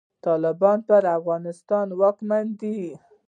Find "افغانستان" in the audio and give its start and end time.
1.17-1.87